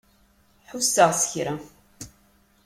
Ḥusseɣ 0.69 1.09
s 1.21 1.23
kra. 1.31 1.53